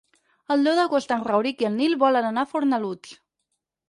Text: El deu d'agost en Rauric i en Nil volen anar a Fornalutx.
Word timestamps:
El 0.53 0.63
deu 0.67 0.77
d'agost 0.77 1.11
en 1.15 1.21
Rauric 1.27 1.61
i 1.63 1.67
en 1.69 1.75
Nil 1.81 1.93
volen 2.05 2.31
anar 2.31 2.47
a 2.47 2.51
Fornalutx. 2.55 3.13